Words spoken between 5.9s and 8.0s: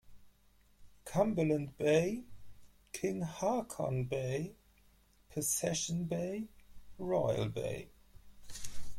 Bay, Royal Bay